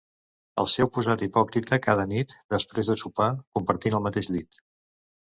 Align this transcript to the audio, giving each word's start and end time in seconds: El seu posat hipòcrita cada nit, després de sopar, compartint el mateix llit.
El 0.61 0.67
seu 0.75 0.87
posat 0.93 1.23
hipòcrita 1.25 1.77
cada 1.87 2.05
nit, 2.13 2.33
després 2.53 2.89
de 2.91 2.95
sopar, 3.01 3.27
compartint 3.59 3.99
el 3.99 4.03
mateix 4.07 4.31
llit. 4.37 4.59